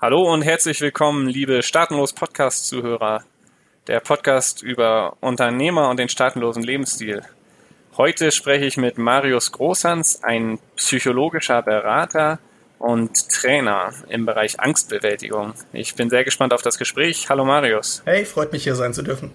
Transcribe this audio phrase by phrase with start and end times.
[0.00, 3.24] Hallo und herzlich willkommen, liebe Staatenlos Podcast-Zuhörer.
[3.88, 7.22] Der Podcast über Unternehmer und den staatenlosen Lebensstil.
[7.96, 12.38] Heute spreche ich mit Marius Großhans, ein psychologischer Berater
[12.78, 15.54] und Trainer im Bereich Angstbewältigung.
[15.72, 17.28] Ich bin sehr gespannt auf das Gespräch.
[17.28, 18.02] Hallo Marius.
[18.04, 19.32] Hey, freut mich hier sein zu dürfen.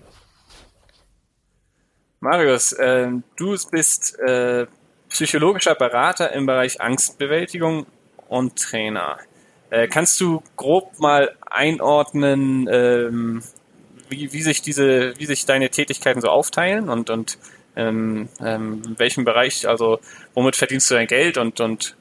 [2.21, 4.67] Marius, äh, du bist äh,
[5.09, 7.85] psychologischer Berater im Bereich Angstbewältigung
[8.29, 9.17] und Trainer.
[9.73, 13.41] Äh, kannst du grob mal einordnen, ähm,
[14.07, 17.39] wie, wie sich diese, wie sich deine Tätigkeiten so aufteilen und, und
[17.75, 19.99] ähm, ähm, in welchem Bereich, also
[20.35, 21.95] womit verdienst du dein Geld und, und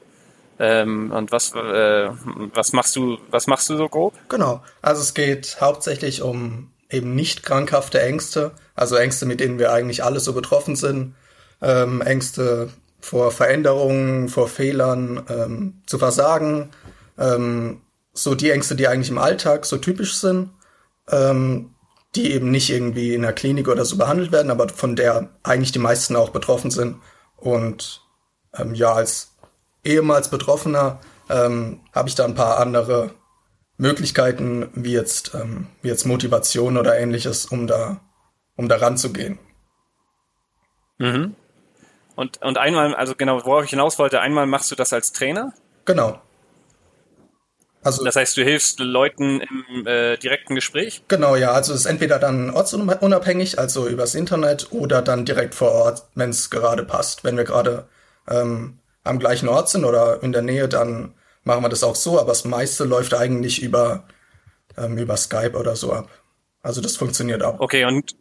[0.59, 2.09] ähm, und was, äh,
[2.53, 4.13] was machst du, was machst du so grob?
[4.29, 4.61] Genau.
[4.83, 10.03] Also es geht hauptsächlich um eben nicht krankhafte Ängste, also Ängste, mit denen wir eigentlich
[10.03, 11.15] alle so betroffen sind,
[11.59, 12.69] ähm, Ängste
[13.01, 16.69] vor Veränderungen, vor Fehlern, ähm, zu versagen,
[17.17, 17.81] ähm,
[18.13, 20.51] so die Ängste, die eigentlich im Alltag so typisch sind,
[21.09, 21.73] ähm,
[22.15, 25.71] die eben nicht irgendwie in der Klinik oder so behandelt werden, aber von der eigentlich
[25.71, 27.01] die meisten auch betroffen sind.
[27.37, 28.01] Und
[28.55, 29.35] ähm, ja, als
[29.83, 33.11] ehemals Betroffener ähm, habe ich da ein paar andere
[33.77, 37.99] Möglichkeiten, wie jetzt, ähm, wie jetzt Motivation oder ähnliches, um da,
[38.55, 39.39] um da ranzugehen.
[40.99, 41.35] Mhm.
[42.15, 45.53] Und, und einmal, also genau, worauf ich hinaus wollte, einmal machst du das als Trainer?
[45.85, 46.21] Genau.
[47.83, 51.03] Also, das heißt, du hilfst Leuten im äh, direkten Gespräch?
[51.07, 51.51] Genau, ja.
[51.51, 56.29] Also es ist entweder dann ortsunabhängig, also übers Internet, oder dann direkt vor Ort, wenn
[56.29, 57.23] es gerade passt.
[57.23, 57.87] Wenn wir gerade
[58.29, 62.19] ähm, am gleichen Ort sind oder in der Nähe, dann machen wir das auch so.
[62.19, 64.05] Aber das meiste läuft eigentlich über,
[64.77, 66.09] ähm, über Skype oder so ab.
[66.61, 67.59] Also das funktioniert auch.
[67.59, 68.15] Okay, und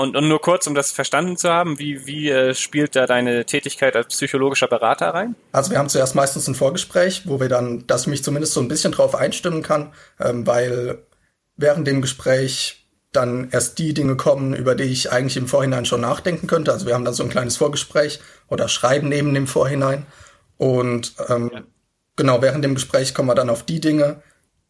[0.00, 3.44] und, und nur kurz, um das verstanden zu haben, wie, wie äh, spielt da deine
[3.44, 5.34] Tätigkeit als psychologischer Berater rein?
[5.52, 8.60] Also wir haben zuerst meistens ein Vorgespräch, wo wir dann, dass ich mich zumindest so
[8.60, 11.04] ein bisschen drauf einstimmen kann, ähm, weil
[11.56, 16.00] während dem Gespräch dann erst die Dinge kommen, über die ich eigentlich im Vorhinein schon
[16.00, 16.72] nachdenken könnte.
[16.72, 20.06] Also wir haben dann so ein kleines Vorgespräch oder Schreiben neben dem Vorhinein.
[20.56, 21.62] Und ähm, ja.
[22.16, 24.22] genau, während dem Gespräch kommen wir dann auf die Dinge,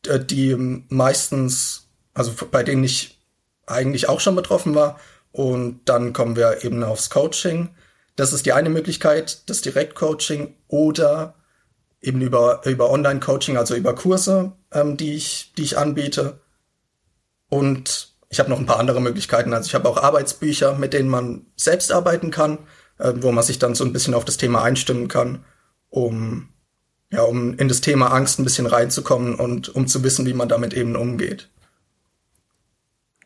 [0.09, 0.57] äh, die
[0.89, 3.21] meistens, also bei denen ich
[3.67, 4.99] eigentlich auch schon betroffen war
[5.33, 7.71] und dann kommen wir eben aufs Coaching.
[8.17, 11.35] Das ist die eine Möglichkeit, das Direktcoaching oder
[12.01, 16.41] eben über, über Online-Coaching, also über Kurse, ähm, die, ich, die ich anbiete.
[17.49, 19.53] Und ich habe noch ein paar andere Möglichkeiten.
[19.53, 22.59] Also ich habe auch Arbeitsbücher, mit denen man selbst arbeiten kann,
[22.99, 25.45] äh, wo man sich dann so ein bisschen auf das Thema einstimmen kann,
[25.91, 26.49] um,
[27.11, 30.49] ja, um in das Thema Angst ein bisschen reinzukommen und um zu wissen, wie man
[30.49, 31.49] damit eben umgeht.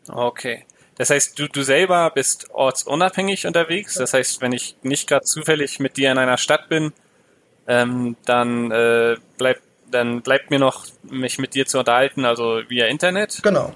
[0.09, 0.65] Okay.
[0.97, 3.95] Das heißt, du, du selber bist ortsunabhängig unterwegs.
[3.95, 6.93] Das heißt, wenn ich nicht gerade zufällig mit dir in einer Stadt bin,
[7.67, 12.87] ähm, dann, äh, bleibt, dann bleibt mir noch, mich mit dir zu unterhalten, also via
[12.87, 13.41] Internet.
[13.43, 13.75] Genau.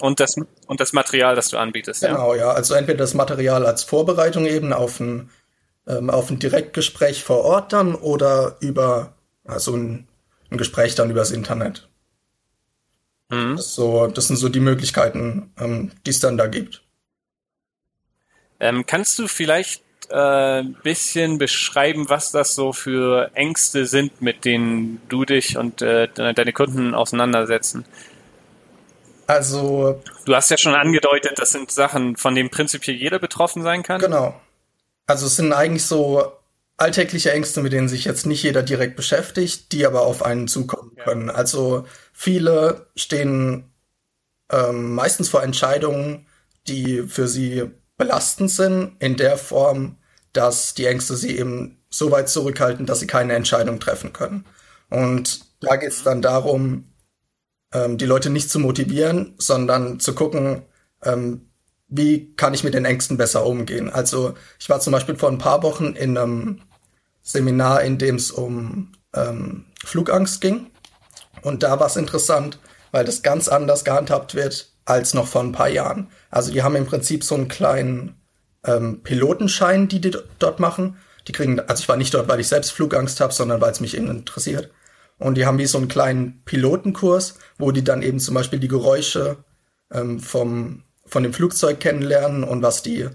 [0.00, 2.02] Und das, und das Material, das du anbietest.
[2.02, 2.42] Genau, ja.
[2.42, 2.50] ja.
[2.52, 5.30] Also entweder das Material als Vorbereitung eben auf ein,
[5.86, 10.08] ähm, auf ein Direktgespräch vor Ort dann oder über also ein,
[10.50, 11.88] ein Gespräch dann übers Internet.
[13.34, 13.56] Mhm.
[13.56, 16.82] Das, so, das sind so die Möglichkeiten, ähm, die es dann da gibt.
[18.60, 24.44] Ähm, kannst du vielleicht äh, ein bisschen beschreiben, was das so für Ängste sind, mit
[24.44, 27.84] denen du dich und äh, deine Kunden auseinandersetzen?
[29.26, 30.02] Also.
[30.26, 34.00] Du hast ja schon angedeutet, das sind Sachen, von denen prinzipiell jeder betroffen sein kann.
[34.00, 34.38] Genau.
[35.06, 36.32] Also es sind eigentlich so
[36.76, 40.96] alltägliche Ängste, mit denen sich jetzt nicht jeder direkt beschäftigt, die aber auf einen zukommen
[40.96, 41.28] können.
[41.28, 41.34] Ja.
[41.34, 43.72] Also viele stehen
[44.50, 46.26] ähm, meistens vor Entscheidungen,
[46.66, 49.98] die für sie belastend sind, in der Form,
[50.32, 54.44] dass die Ängste sie eben so weit zurückhalten, dass sie keine Entscheidung treffen können.
[54.90, 56.92] Und da geht es dann darum,
[57.72, 60.62] ähm, die Leute nicht zu motivieren, sondern zu gucken,
[61.02, 61.50] ähm,
[61.88, 63.90] wie kann ich mit den Ängsten besser umgehen.
[63.90, 66.60] Also ich war zum Beispiel vor ein paar Wochen in einem
[67.22, 70.70] Seminar, in dem es um ähm, Flugangst ging.
[71.42, 72.58] Und da war es interessant,
[72.90, 76.08] weil das ganz anders gehandhabt wird als noch vor ein paar Jahren.
[76.30, 78.16] Also die haben im Prinzip so einen kleinen
[78.64, 80.96] ähm, Pilotenschein, die die dort machen.
[81.26, 83.80] Die kriegen, also ich war nicht dort, weil ich selbst Flugangst habe, sondern weil es
[83.80, 84.70] mich eben interessiert.
[85.18, 88.68] Und die haben wie so einen kleinen Pilotenkurs, wo die dann eben zum Beispiel die
[88.68, 89.38] Geräusche
[89.92, 90.82] ähm, vom,
[91.14, 93.08] von dem Flugzeug kennenlernen und was die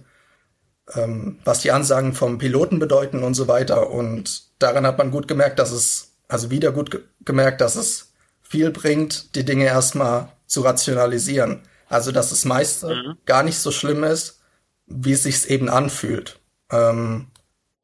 [0.96, 3.90] ähm, was die Ansagen vom Piloten bedeuten und so weiter.
[3.90, 8.14] Und daran hat man gut gemerkt, dass es, also wieder gut ge gemerkt, dass es
[8.42, 11.64] viel bringt, die Dinge erstmal zu rationalisieren.
[11.90, 13.18] Also, dass es meist mhm.
[13.26, 14.40] gar nicht so schlimm ist,
[14.88, 16.40] wie es sich eben anfühlt.
[16.72, 17.28] Ähm,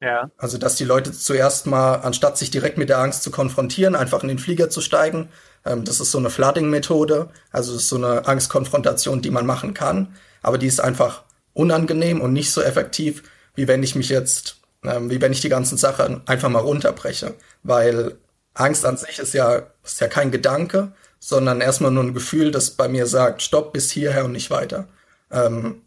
[0.00, 0.30] Ja.
[0.38, 4.22] Also, dass die Leute zuerst mal, anstatt sich direkt mit der Angst zu konfrontieren, einfach
[4.22, 5.28] in den Flieger zu steigen.
[5.66, 7.28] Ähm, das ist so eine Flooding-Methode.
[7.50, 10.14] Also, ist so eine Angstkonfrontation, die man machen kann.
[10.42, 13.22] Aber die ist einfach unangenehm und nicht so effektiv,
[13.54, 17.34] wie wenn ich mich jetzt, ähm, wie wenn ich die ganzen Sachen einfach mal runterbreche.
[17.62, 18.16] Weil
[18.54, 22.70] Angst an sich ist ja, ist ja kein Gedanke, sondern erstmal nur ein Gefühl, das
[22.70, 24.86] bei mir sagt, stopp bis hierher und nicht weiter.
[25.30, 25.82] Ähm,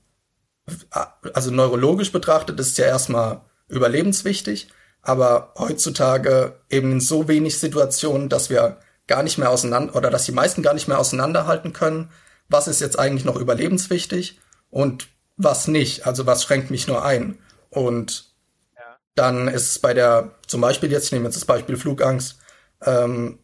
[1.33, 4.69] also neurologisch betrachtet ist es ja erstmal überlebenswichtig,
[5.01, 8.77] aber heutzutage eben in so wenig Situationen, dass wir
[9.09, 12.09] gar nicht mehr auseinander oder dass die meisten gar nicht mehr auseinanderhalten können,
[12.47, 14.39] was ist jetzt eigentlich noch überlebenswichtig
[14.69, 17.37] und was nicht, also was schränkt mich nur ein.
[17.69, 18.33] Und
[18.75, 18.97] ja.
[19.15, 22.39] dann ist es bei der, zum Beispiel jetzt, ich nehme jetzt das Beispiel Flugangst,
[22.85, 23.39] ähm,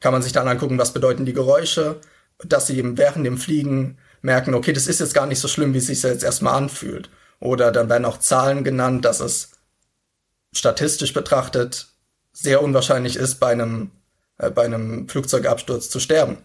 [0.00, 2.00] kann man sich dann angucken, was bedeuten die Geräusche,
[2.38, 5.74] dass sie eben während dem Fliegen merken, okay, das ist jetzt gar nicht so schlimm,
[5.74, 7.10] wie es sich jetzt erstmal anfühlt.
[7.40, 9.52] Oder dann werden auch Zahlen genannt, dass es
[10.52, 11.88] statistisch betrachtet
[12.32, 13.90] sehr unwahrscheinlich ist, bei einem,
[14.38, 16.38] äh, bei einem Flugzeugabsturz zu sterben.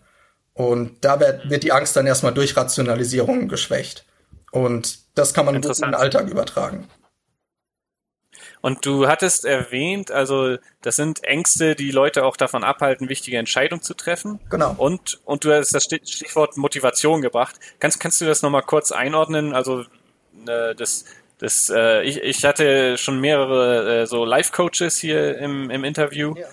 [0.54, 4.06] Und da wird, wird die Angst dann erstmal durch Rationalisierung geschwächt.
[4.52, 6.88] Und das kann man in den Alltag übertragen.
[8.62, 13.82] Und du hattest erwähnt, also das sind Ängste, die Leute auch davon abhalten, wichtige Entscheidungen
[13.82, 14.40] zu treffen.
[14.50, 14.76] Genau.
[14.78, 17.56] Und, und du hast das Stichwort Motivation gebracht.
[17.80, 19.54] Kannst, kannst du das nochmal kurz einordnen?
[19.54, 19.86] Also
[20.46, 21.06] äh, das,
[21.38, 26.48] das, äh, ich, ich hatte schon mehrere äh, so Life-Coaches hier im, im Interview, ja.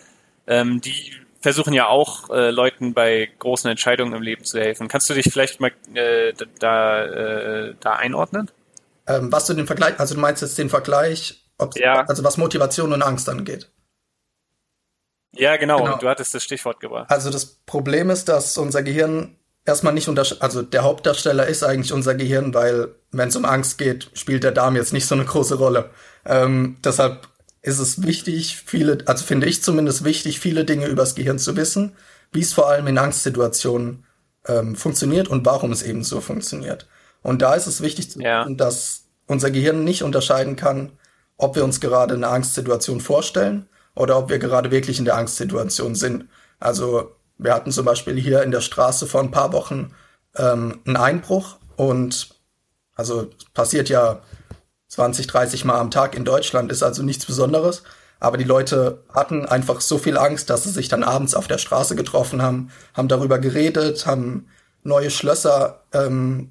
[0.47, 1.13] ähm, die
[1.47, 4.89] versuchen ja auch äh, Leuten bei großen Entscheidungen im Leben zu helfen.
[4.89, 8.51] Kannst du dich vielleicht mal äh, da, äh, da einordnen?
[9.07, 11.47] Ähm, was du den Vergleich, also du meinst jetzt den Vergleich
[11.77, 12.05] ja.
[12.07, 13.71] Also was Motivation und Angst angeht.
[15.37, 15.85] Ja, genau.
[15.85, 15.99] genau.
[15.99, 17.11] Du hattest das Stichwort gebracht.
[17.11, 21.93] Also das Problem ist, dass unser Gehirn erstmal nicht unter, also der Hauptdarsteller ist eigentlich
[21.93, 25.25] unser Gehirn, weil wenn es um Angst geht, spielt der Darm jetzt nicht so eine
[25.25, 25.91] große Rolle.
[26.25, 27.29] Ähm, deshalb
[27.67, 31.97] ist es wichtig, viele, also finde ich zumindest wichtig, viele Dinge übers Gehirn zu wissen,
[32.33, 34.05] wie es vor allem in Angstsituationen
[34.47, 36.87] ähm, funktioniert und warum es eben so funktioniert.
[37.23, 38.43] Und da ist es wichtig zu ja.
[38.43, 40.93] wissen, dass unser Gehirn nicht unterscheiden kann,
[41.37, 45.97] ob wir uns gerade eine Angstsituation vorstellen oder ob wir gerade wirklich in der Angstsituation
[45.97, 46.29] sind.
[46.61, 49.91] Also wir hatten zum Beispiel hier in der Straße vor ein paar Wochen
[50.37, 52.29] ähm, einen Einbruch und
[52.95, 54.23] also passiert ja
[54.97, 57.83] 20, 30 Mal am Tag in Deutschland, ist also nichts Besonderes.
[58.19, 61.59] Aber die Leute hatten einfach so viel Angst, dass sie sich dann abends auf der
[61.59, 64.49] Straße getroffen haben, haben darüber geredet, haben
[64.85, 66.51] neue Schlösser ähm,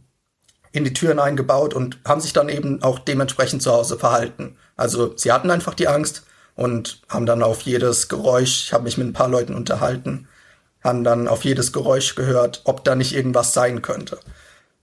[0.73, 4.57] in die Türen eingebaut und haben sich dann eben auch dementsprechend zu Hause verhalten.
[4.75, 8.99] Also sie hatten einfach die Angst und haben dann auf jedes Geräusch, ich habe mich
[8.99, 10.27] mit ein paar Leuten unterhalten,
[10.83, 14.19] haben dann auf jedes Geräusch gehört, ob da nicht irgendwas sein könnte.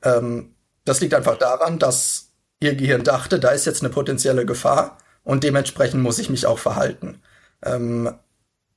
[0.03, 2.31] Ähm, das liegt einfach daran, dass
[2.62, 6.59] ihr Gehirn dachte, da ist jetzt eine potenzielle Gefahr und dementsprechend muss ich mich auch
[6.59, 7.20] verhalten.
[7.64, 8.12] Ähm,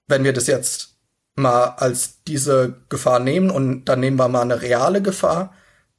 [0.07, 0.95] wenn wir das jetzt
[1.35, 5.53] mal als diese Gefahr nehmen und dann nehmen wir mal eine reale Gefahr.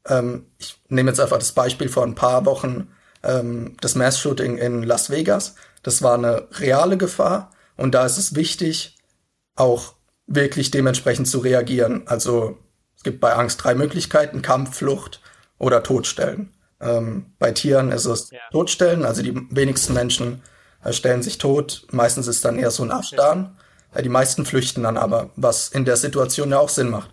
[0.06, 2.88] Ähm, ich nehme jetzt einfach das Beispiel vor ein paar Wochen
[3.22, 5.54] ähm, das Mass-Shooting in Las Vegas.
[5.82, 8.96] Das war eine reale Gefahr und da ist es wichtig,
[9.56, 9.94] auch
[10.26, 12.02] wirklich dementsprechend zu reagieren.
[12.06, 12.58] Also
[12.96, 15.20] es gibt bei Angst drei Möglichkeiten, Kampf, Flucht
[15.58, 16.52] oder Todstellen.
[16.80, 18.38] Ähm, bei Tieren ist es ja.
[18.50, 20.42] Todstellen, also die wenigsten Menschen
[20.84, 21.86] äh, stellen sich tot.
[21.90, 23.56] Meistens ist dann eher so ein Abstarren.
[23.94, 27.10] Äh, die meisten flüchten dann aber, was in der Situation ja auch Sinn macht.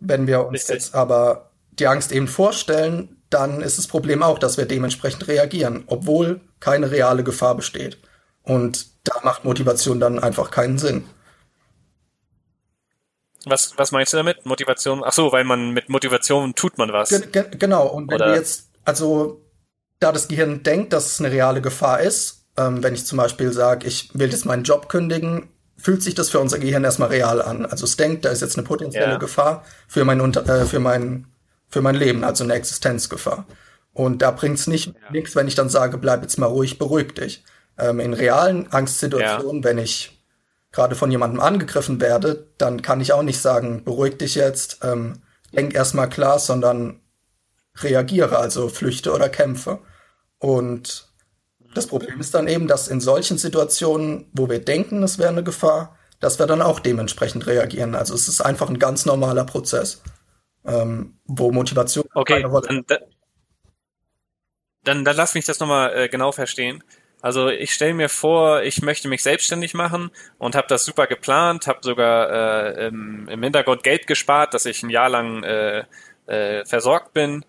[0.00, 0.74] Wenn wir uns Richtig.
[0.74, 5.84] jetzt aber die Angst eben vorstellen, dann ist das Problem auch, dass wir dementsprechend reagieren,
[5.86, 7.98] obwohl keine reale Gefahr besteht.
[8.42, 11.04] Und da macht Motivation dann einfach keinen Sinn.
[13.46, 14.44] Was, was meinst du damit?
[14.44, 15.02] Motivation?
[15.04, 17.08] Ach so, weil man mit Motivation tut man was.
[17.08, 17.86] Ge ge genau.
[17.86, 18.32] Und wenn Oder?
[18.32, 19.44] du jetzt, also,
[19.98, 23.52] da das Gehirn denkt, dass es eine reale Gefahr ist, ähm, wenn ich zum Beispiel
[23.52, 27.40] sage, ich will jetzt meinen Job kündigen, fühlt sich das für unser Gehirn erstmal real
[27.40, 27.64] an.
[27.66, 29.18] Also es denkt, da ist jetzt eine potenzielle ja.
[29.18, 31.26] Gefahr für mein, äh, für mein
[31.70, 33.46] für mein Leben, also eine Existenzgefahr.
[33.92, 35.10] Und da bringt's nicht ja.
[35.10, 37.44] nichts, wenn ich dann sage, bleib jetzt mal ruhig, beruhig dich.
[37.78, 39.68] Ähm, in realen Angstsituationen, ja.
[39.68, 40.20] wenn ich
[40.72, 45.22] gerade von jemandem angegriffen werde, dann kann ich auch nicht sagen, beruhig dich jetzt, ähm,
[45.52, 47.00] denk erstmal klar, sondern
[47.82, 49.80] reagiere, also flüchte oder kämpfe.
[50.38, 51.08] Und
[51.74, 55.44] das Problem ist dann eben, dass in solchen Situationen, wo wir denken, es wäre eine
[55.44, 57.94] Gefahr, dass wir dann auch dementsprechend reagieren.
[57.94, 60.02] Also es ist einfach ein ganz normaler Prozess
[60.64, 62.84] ähm, wo Motivation okay, dann,
[64.84, 66.82] dann, dann lass mich das nochmal äh, genau verstehen.
[67.22, 71.66] Also ich stelle mir vor, ich möchte mich selbstständig machen und habe das super geplant,
[71.66, 75.84] habe sogar äh, im, im Hintergrund Geld gespart, dass ich ein Jahr lang äh,
[76.26, 77.44] äh, versorgt bin.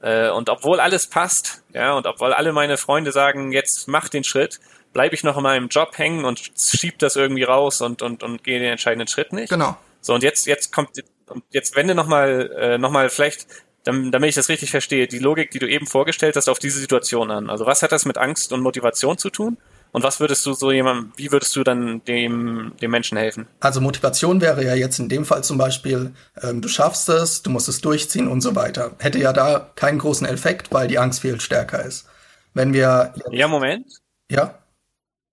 [0.00, 4.24] Äh, und obwohl alles passt, ja, und obwohl alle meine Freunde sagen, jetzt mach den
[4.24, 4.60] Schritt,
[4.92, 8.44] bleibe ich noch in meinem Job hängen und schieb das irgendwie raus und, und, und
[8.44, 9.50] gehe den entscheidenden Schritt nicht.
[9.50, 9.76] Genau.
[10.00, 10.90] So, und jetzt, jetzt kommt,
[11.28, 13.46] und jetzt wende nochmal, äh, noch mal vielleicht,
[13.84, 17.30] damit ich das richtig verstehe, die Logik, die du eben vorgestellt hast, auf diese Situation
[17.30, 17.50] an.
[17.50, 19.56] Also was hat das mit Angst und Motivation zu tun?
[19.92, 23.46] Und was würdest du so jemandem, wie würdest du dann dem, dem Menschen helfen?
[23.60, 27.50] Also Motivation wäre ja jetzt in dem Fall zum Beispiel, ähm, du schaffst es, du
[27.50, 28.92] musst es durchziehen und so weiter.
[28.98, 32.06] Hätte ja da keinen großen Effekt, weil die Angst viel stärker ist.
[32.54, 33.14] Wenn wir.
[33.30, 33.86] Ja, Moment.
[34.30, 34.58] Ja.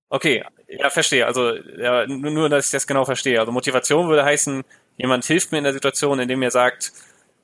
[0.09, 1.25] Okay, ja, verstehe.
[1.25, 3.39] Also ja, nur, dass ich das genau verstehe.
[3.39, 4.63] Also Motivation würde heißen,
[4.97, 6.93] jemand hilft mir in der Situation, indem er sagt,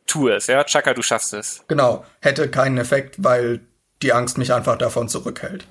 [0.07, 1.63] tu es, ja, Chaka, du schaffst es.
[1.67, 3.61] Genau, hätte keinen Effekt, weil
[4.01, 5.67] die Angst mich einfach davon zurückhält.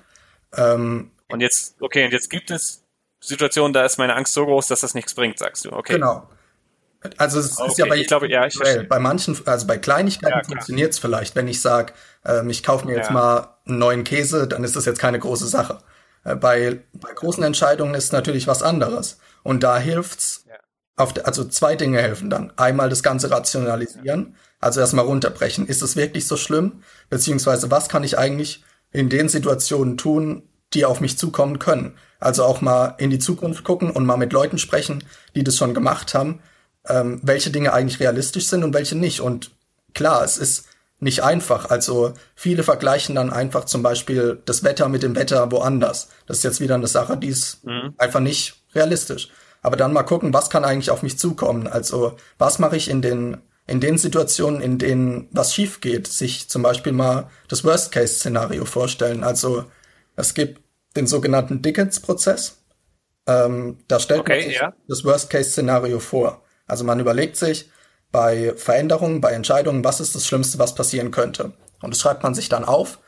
[0.56, 2.84] Ähm, und jetzt, okay, und jetzt gibt es
[3.20, 5.72] Situationen, da ist meine Angst so groß, dass das nichts bringt, sagst du.
[5.72, 5.94] Okay.
[5.94, 6.28] Genau.
[7.16, 8.58] Also es okay, ist ja bei, ich glaube, ja, ich
[8.88, 11.34] bei manchen, also bei Kleinigkeiten ja, funktioniert es vielleicht.
[11.34, 11.94] Wenn ich sage,
[12.26, 13.12] ähm, ich kaufe mir jetzt ja.
[13.14, 15.78] mal einen neuen Käse, dann ist das jetzt keine große Sache.
[16.24, 19.18] Äh, bei, bei großen Entscheidungen ist natürlich was anderes.
[19.42, 20.56] Und da hilft's, ja.
[20.96, 22.52] auf, also zwei Dinge helfen dann.
[22.56, 25.66] Einmal das Ganze rationalisieren, also erstmal runterbrechen.
[25.66, 26.82] Ist es wirklich so schlimm?
[27.08, 31.96] Beziehungsweise was kann ich eigentlich in den Situationen tun, die auf mich zukommen können.
[32.18, 35.74] Also auch mal in die Zukunft gucken und mal mit Leuten sprechen, die das schon
[35.74, 36.40] gemacht haben,
[36.86, 39.20] ähm, welche Dinge eigentlich realistisch sind und welche nicht.
[39.20, 39.52] Und
[39.94, 40.66] klar, es ist
[41.00, 41.70] nicht einfach.
[41.70, 46.08] Also viele vergleichen dann einfach zum Beispiel das Wetter mit dem Wetter woanders.
[46.26, 47.94] Das ist jetzt wieder eine Sache, die ist mhm.
[47.96, 49.30] einfach nicht realistisch.
[49.62, 51.66] Aber dann mal gucken, was kann eigentlich auf mich zukommen?
[51.66, 56.48] Also was mache ich in den in den Situationen, in denen was schief geht, sich
[56.48, 59.22] zum Beispiel mal das Worst-Case-Szenario vorstellen.
[59.22, 59.64] Also
[60.20, 60.62] es gibt
[60.96, 62.58] den sogenannten Dickens-Prozess.
[63.26, 64.72] Ähm, da stellt okay, man sich ja.
[64.88, 66.42] das Worst-Case-Szenario vor.
[66.66, 67.70] Also man überlegt sich
[68.12, 71.52] bei Veränderungen, bei Entscheidungen, was ist das Schlimmste, was passieren könnte.
[71.82, 72.98] Und das schreibt man sich dann auf.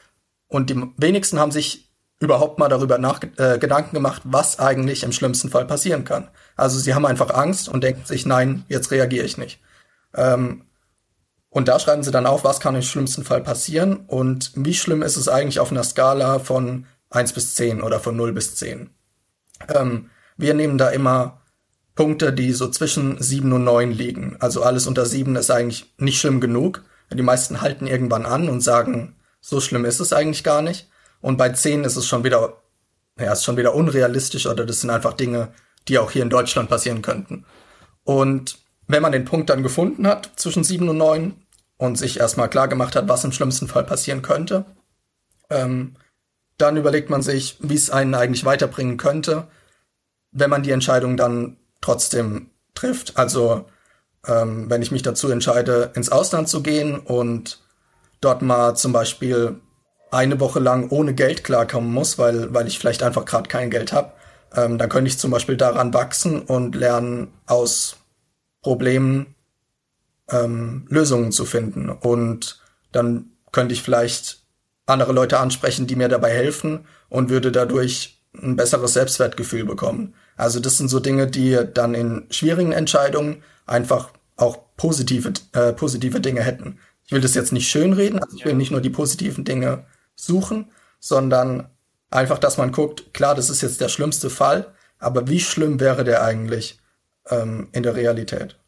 [0.49, 5.12] Und die wenigsten haben sich überhaupt mal darüber nach, äh, Gedanken gemacht, was eigentlich im
[5.12, 6.28] schlimmsten Fall passieren kann.
[6.57, 9.61] Also sie haben einfach Angst und denken sich, nein, jetzt reagiere ich nicht.
[10.14, 10.66] Ähm,
[11.49, 15.02] und da schreiben sie dann auf, was kann im schlimmsten Fall passieren und wie schlimm
[15.02, 18.90] ist es eigentlich auf einer Skala von 1 bis 10 oder von 0 bis 10.
[19.69, 21.42] Ähm, wir nehmen da immer
[21.95, 24.37] Punkte, die so zwischen 7 und 9 liegen.
[24.40, 26.83] Also alles unter 7 ist eigentlich nicht schlimm genug.
[27.12, 30.88] Die meisten halten irgendwann an und sagen, so schlimm ist es eigentlich gar nicht.
[31.21, 32.62] Und bei 10 ist es schon wieder,
[33.19, 35.52] ja, ist schon wieder unrealistisch oder das sind einfach Dinge,
[35.88, 37.45] die auch hier in Deutschland passieren könnten.
[38.04, 41.35] Und wenn man den Punkt dann gefunden hat zwischen 7 und 9
[41.76, 44.64] und sich erstmal klar gemacht hat, was im schlimmsten Fall passieren könnte,
[45.50, 45.97] ähm,
[46.62, 49.49] dann überlegt man sich, wie es einen eigentlich weiterbringen könnte,
[50.31, 53.19] wenn man die Entscheidung dann trotzdem trifft.
[53.19, 53.66] Also
[54.26, 57.61] ähm, wenn ich mich dazu entscheide, ins Ausland zu gehen und
[58.21, 59.61] dort mal zum Beispiel
[60.11, 63.92] eine Woche lang ohne Geld klarkommen muss, weil, weil ich vielleicht einfach gerade kein Geld
[63.92, 64.12] habe,
[64.54, 67.97] ähm, dann könnte ich zum Beispiel daran wachsen und lernen, aus
[68.62, 69.35] Problemen
[70.31, 71.88] ähm, Lösungen zu finden.
[71.88, 74.42] Und dann könnte ich vielleicht
[74.87, 80.15] andere Leute ansprechen, die mir dabei helfen und würde dadurch ein besseres Selbstwertgefühl bekommen.
[80.37, 86.21] Also das sind so Dinge, die dann in schwierigen Entscheidungen einfach auch positive, äh, positive
[86.21, 86.79] Dinge hätten.
[87.05, 89.85] Ich will das jetzt nicht schönreden, also ich will nicht nur die positiven Dinge
[90.15, 91.69] suchen, sondern
[92.11, 96.05] einfach, dass man guckt, klar, das ist jetzt der schlimmste Fall, aber wie schlimm wäre
[96.05, 96.81] der eigentlich
[97.29, 98.59] ähm, in der Realität?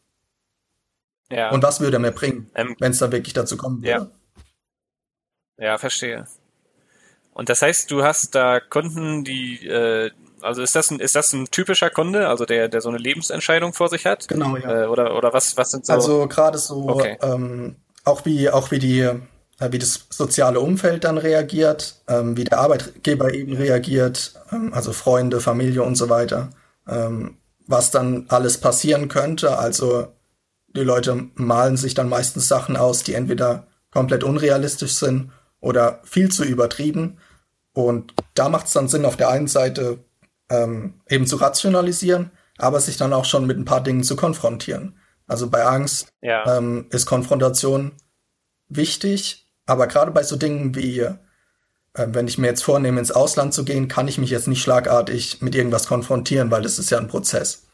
[1.31, 1.49] Ja.
[1.49, 3.89] Und was würde er mir bringen, ähm, wenn es da wirklich dazu kommen würde?
[3.89, 4.11] Ja.
[5.57, 6.25] Ja, verstehe.
[7.33, 10.09] Und das heißt, du hast da Kunden, die, äh,
[10.41, 13.73] also ist das ein, ist das ein typischer Kunde, also der, der so eine Lebensentscheidung
[13.73, 14.27] vor sich hat?
[14.29, 14.83] Genau, ja.
[14.83, 15.93] Äh, oder, oder was, was sind so?
[15.93, 17.17] Also gerade so, okay.
[17.21, 19.09] ähm, auch wie, auch wie die,
[19.59, 25.41] wie das soziale Umfeld dann reagiert, ähm, wie der Arbeitgeber eben reagiert, ähm, also Freunde,
[25.41, 26.51] Familie und so weiter,
[26.87, 29.57] ähm, was dann alles passieren könnte.
[29.57, 30.07] Also
[30.67, 35.31] die Leute malen sich dann meistens Sachen aus, die entweder komplett unrealistisch sind
[35.65, 37.17] oder viel zu übertrieben.
[37.73, 39.97] Und da macht es dann Sinn, auf der einen Seite
[40.47, 42.29] ähm, eben zu rationalisieren,
[42.59, 44.99] aber sich dann auch schon mit ein paar Dingen zu konfrontieren.
[45.25, 46.57] Also bei Angst ja.
[46.57, 47.93] ähm, ist Konfrontation
[48.69, 51.15] wichtig, aber gerade bei so Dingen wie, äh,
[51.93, 55.41] wenn ich mir jetzt vornehme, ins Ausland zu gehen, kann ich mich jetzt nicht schlagartig
[55.41, 57.65] mit irgendwas konfrontieren, weil das ist ja ein Prozess.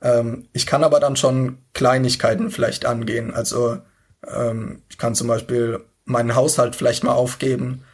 [0.00, 3.34] Ähm, ich kann aber dann schon Kleinigkeiten vielleicht angehen.
[3.34, 3.82] Also
[4.26, 7.84] ähm, ich kann zum Beispiel meinen Haushalt vielleicht mal aufgeben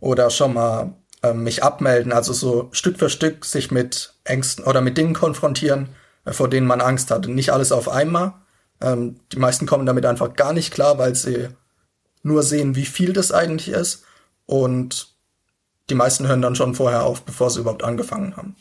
[0.00, 4.80] oder schon mal ähm, mich abmelden, also so Stück für Stück sich mit Ängsten oder
[4.80, 5.88] mit Dingen konfrontieren,
[6.24, 7.30] äh, vor denen man Angst hatte.
[7.30, 8.34] Nicht alles auf einmal.
[8.80, 11.48] Ähm, die meisten kommen damit einfach gar nicht klar, weil sie
[12.22, 14.04] nur sehen, wie viel das eigentlich ist.
[14.46, 15.14] Und
[15.90, 18.56] die meisten hören dann schon vorher auf, bevor sie überhaupt angefangen haben.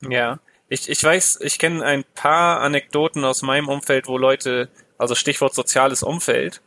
[0.00, 0.38] Ja,
[0.68, 5.54] ich, ich weiß, ich kenne ein paar Anekdoten aus meinem Umfeld, wo Leute, also Stichwort
[5.54, 6.60] soziales Umfeld,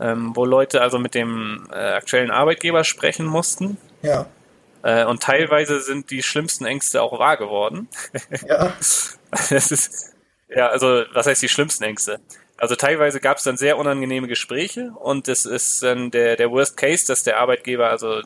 [0.00, 3.76] ähm, wo Leute also mit dem äh, aktuellen Arbeitgeber sprechen mussten.
[4.02, 4.26] Ja.
[4.82, 7.88] Äh, und teilweise sind die schlimmsten Ängste auch wahr geworden.
[8.46, 8.72] Ja.
[9.30, 10.14] das ist,
[10.48, 12.20] ja, also was heißt die schlimmsten Ängste?
[12.56, 16.76] Also teilweise gab es dann sehr unangenehme Gespräche und es ist dann der, der Worst
[16.76, 18.20] Case, dass der Arbeitgeber also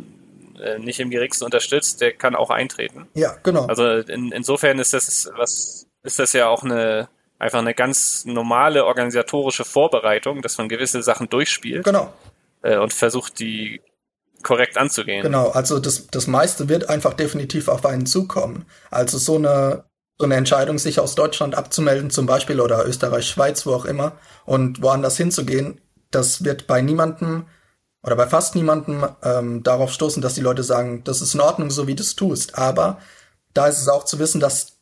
[0.58, 3.08] äh, nicht im geringsten unterstützt, der kann auch eintreten.
[3.14, 3.66] Ja, genau.
[3.66, 7.08] Also in, insofern ist das was ist das ja auch eine
[7.42, 11.84] einfach eine ganz normale organisatorische Vorbereitung, dass man gewisse Sachen durchspielt.
[11.84, 12.12] Genau.
[12.62, 13.82] Äh, und versucht die
[14.44, 15.22] korrekt anzugehen.
[15.22, 18.64] Genau, also das, das meiste wird einfach definitiv auf einen zukommen.
[18.90, 19.84] Also so eine
[20.18, 24.12] so eine Entscheidung, sich aus Deutschland abzumelden, zum Beispiel, oder Österreich, Schweiz, wo auch immer,
[24.44, 25.80] und woanders hinzugehen,
[26.12, 27.46] das wird bei niemandem
[28.04, 31.70] oder bei fast niemandem ähm, darauf stoßen, dass die Leute sagen, das ist in Ordnung,
[31.70, 32.56] so wie du es tust.
[32.56, 32.98] Aber
[33.54, 34.78] da ist es auch zu wissen, dass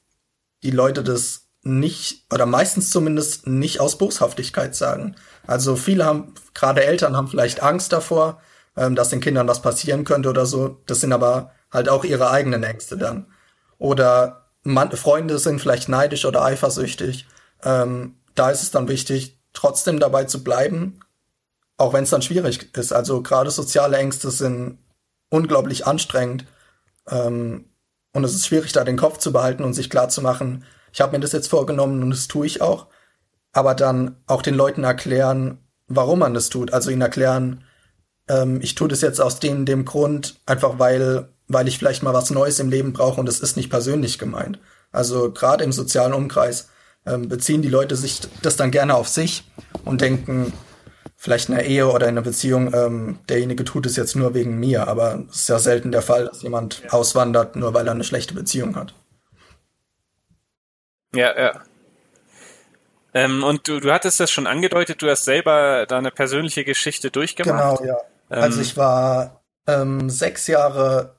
[0.62, 5.16] die Leute das nicht, oder meistens zumindest nicht aus Boshaftigkeit sagen.
[5.46, 8.40] Also viele haben, gerade Eltern haben vielleicht Angst davor,
[8.76, 10.80] ähm, dass den Kindern was passieren könnte oder so.
[10.86, 13.26] Das sind aber halt auch ihre eigenen Ängste dann.
[13.78, 17.26] Oder man, Freunde sind vielleicht neidisch oder eifersüchtig.
[17.62, 21.00] Ähm, da ist es dann wichtig, trotzdem dabei zu bleiben,
[21.76, 22.92] auch wenn es dann schwierig ist.
[22.92, 24.78] Also gerade soziale Ängste sind
[25.30, 26.46] unglaublich anstrengend.
[27.08, 27.66] Ähm,
[28.12, 31.00] und es ist schwierig, da den Kopf zu behalten und sich klar zu machen, ich
[31.00, 32.86] habe mir das jetzt vorgenommen und das tue ich auch.
[33.52, 36.72] Aber dann auch den Leuten erklären, warum man das tut.
[36.72, 37.64] Also ihnen erklären,
[38.28, 42.14] ähm, ich tue das jetzt aus dem, dem Grund, einfach weil weil ich vielleicht mal
[42.14, 44.60] was Neues im Leben brauche und es ist nicht persönlich gemeint.
[44.92, 46.68] Also gerade im sozialen Umkreis
[47.04, 49.50] ähm, beziehen die Leute sich das dann gerne auf sich
[49.84, 50.52] und denken,
[51.16, 54.60] vielleicht in einer Ehe oder in einer Beziehung, ähm, derjenige tut es jetzt nur wegen
[54.60, 58.04] mir, aber es ist ja selten der Fall, dass jemand auswandert, nur weil er eine
[58.04, 58.94] schlechte Beziehung hat.
[61.14, 61.60] Ja, ja.
[63.12, 67.80] Ähm, und du, du hattest das schon angedeutet, du hast selber deine persönliche Geschichte durchgemacht.
[67.80, 67.98] Genau, ja.
[68.28, 71.16] also ähm, ich war ähm, sechs Jahre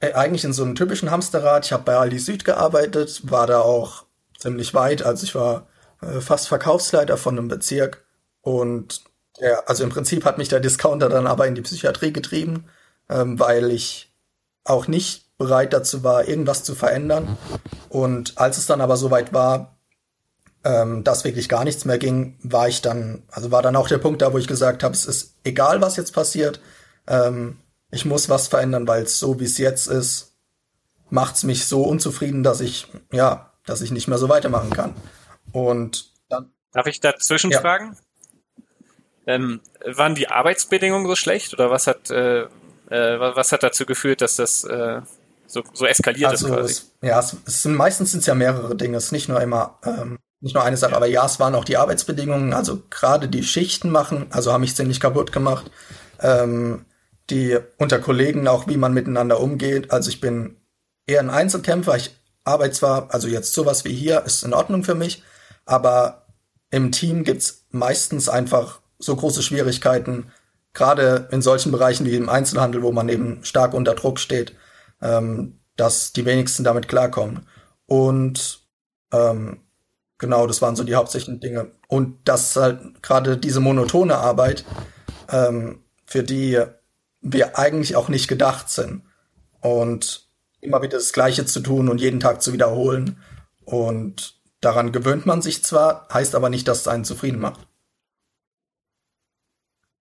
[0.00, 1.64] äh, eigentlich in so einem typischen Hamsterrad.
[1.64, 4.04] Ich habe bei Aldi Süd gearbeitet, war da auch
[4.38, 5.02] ziemlich weit.
[5.02, 5.66] Also ich war
[6.02, 8.04] äh, fast Verkaufsleiter von einem Bezirk
[8.42, 9.02] und
[9.38, 12.66] ja, also im Prinzip hat mich der Discounter dann aber in die Psychiatrie getrieben,
[13.08, 14.12] ähm, weil ich
[14.64, 17.38] auch nicht bereit dazu war, irgendwas zu verändern.
[17.88, 19.78] Und als es dann aber soweit war,
[20.64, 23.96] ähm, dass wirklich gar nichts mehr ging, war ich dann, also war dann auch der
[23.96, 26.60] Punkt da, wo ich gesagt habe, es ist egal, was jetzt passiert.
[27.06, 27.56] Ähm,
[27.90, 30.36] ich muss was verändern, weil es so wie es jetzt ist,
[31.08, 34.94] macht's mich so unzufrieden, dass ich ja, dass ich nicht mehr so weitermachen kann.
[35.52, 37.60] Und dann Darf ich dazwischen ja.
[37.60, 37.96] fragen?
[39.26, 44.20] Ähm, waren die Arbeitsbedingungen so schlecht oder was hat äh, äh, was hat dazu geführt,
[44.20, 45.00] dass das äh,
[45.50, 46.72] so, so eskaliert also ist quasi?
[46.72, 49.40] Es, ja, es, es sind meistens sind es ja mehrere Dinge, es ist nicht nur
[49.40, 53.28] immer ähm, nicht nur eine Sache, aber ja, es waren auch die Arbeitsbedingungen, also gerade
[53.28, 55.70] die Schichten machen, also haben mich ziemlich kaputt gemacht.
[56.20, 56.86] Ähm,
[57.30, 59.90] die unter Kollegen auch, wie man miteinander umgeht.
[59.90, 60.56] Also ich bin
[61.06, 61.96] eher ein Einzelkämpfer.
[61.96, 65.22] Ich arbeite zwar, also jetzt sowas wie hier ist in Ordnung für mich,
[65.64, 66.26] aber
[66.70, 70.32] im Team gibt's meistens einfach so große Schwierigkeiten,
[70.72, 74.54] gerade in solchen Bereichen wie im Einzelhandel, wo man eben stark unter Druck steht,
[75.02, 77.46] ähm, dass die wenigsten damit klarkommen.
[77.86, 78.66] Und
[79.12, 79.60] ähm,
[80.18, 81.72] genau, das waren so die hauptsächlichen Dinge.
[81.88, 84.64] Und dass halt gerade diese monotone Arbeit,
[85.30, 86.62] ähm, für die
[87.20, 89.02] wir eigentlich auch nicht gedacht sind.
[89.60, 90.28] Und
[90.60, 93.18] immer wieder das Gleiche zu tun und jeden Tag zu wiederholen.
[93.64, 97.60] Und daran gewöhnt man sich zwar, heißt aber nicht, dass es einen zufrieden macht.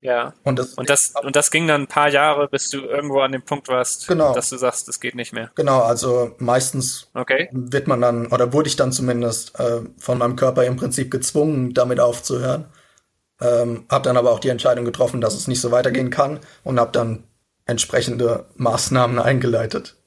[0.01, 0.33] Ja.
[0.43, 3.33] Und das, und das, und das ging dann ein paar Jahre, bis du irgendwo an
[3.33, 4.33] dem Punkt warst, genau.
[4.33, 5.51] dass du sagst, es geht nicht mehr.
[5.55, 7.49] Genau, also meistens okay.
[7.51, 11.73] wird man dann, oder wurde ich dann zumindest äh, von meinem Körper im Prinzip gezwungen,
[11.73, 12.65] damit aufzuhören.
[13.41, 16.79] Ähm, habe dann aber auch die Entscheidung getroffen, dass es nicht so weitergehen kann und
[16.79, 17.23] habe dann
[17.65, 19.97] entsprechende Maßnahmen eingeleitet.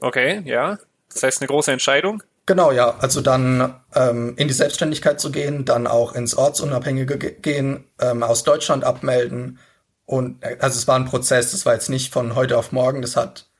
[0.00, 0.78] Okay, ja.
[1.12, 2.22] Das heißt eine große Entscheidung?
[2.48, 2.96] Genau, ja.
[3.00, 8.42] Also dann ähm, in die Selbstständigkeit zu gehen, dann auch ins Ortsunabhängige gehen, ähm, aus
[8.42, 9.58] Deutschland abmelden.
[10.06, 13.02] Und äh, also es war ein Prozess, das war jetzt nicht von heute auf morgen,
[13.02, 13.50] das hat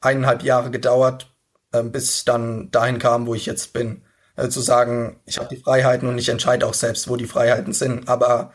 [0.00, 1.34] eineinhalb Jahre gedauert,
[1.72, 4.04] ähm, bis ich dann dahin kam, wo ich jetzt bin
[4.36, 7.72] äh, zu sagen, ich habe die Freiheiten und ich entscheide auch selbst, wo die Freiheiten
[7.72, 8.06] sind.
[8.08, 8.52] Aber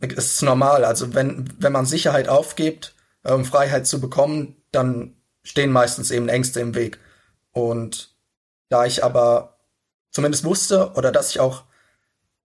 [0.00, 0.84] es ist normal.
[0.84, 6.60] Also wenn, wenn man Sicherheit aufgibt, um Freiheit zu bekommen, dann stehen meistens eben Ängste
[6.60, 6.98] im Weg.
[7.52, 8.13] Und
[8.68, 9.58] da ich aber
[10.10, 11.64] zumindest wusste oder dass ich auch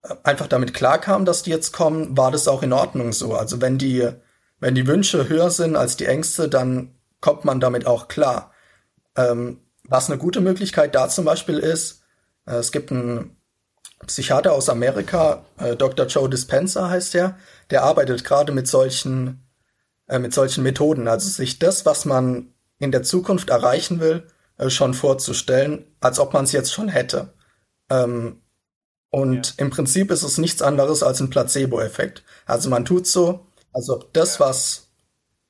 [0.04, 3.36] äh, einfach damit klarkam, dass die jetzt kommen, war das auch in Ordnung so.
[3.36, 4.12] Also wenn die
[4.60, 8.52] wenn die Wünsche höher sind als die Ängste, dann kommt man damit auch klar.
[9.16, 12.04] Ähm, was eine gute Möglichkeit da zum Beispiel ist,
[12.46, 13.38] äh, es gibt einen
[14.06, 16.08] Psychiater aus Amerika, äh, Dr.
[16.08, 17.38] Joe Dispenza heißt er,
[17.70, 19.46] der arbeitet gerade mit solchen,
[20.08, 24.28] äh, mit solchen Methoden, also sich das, was man in der Zukunft erreichen will,
[24.60, 27.34] äh, schon vorzustellen, als ob man es jetzt schon hätte.
[27.90, 28.42] Ähm,
[29.10, 29.54] und ja.
[29.58, 32.24] im Prinzip ist es nichts anderes als ein Placebo-Effekt.
[32.46, 34.90] Also man tut so, als ob das, was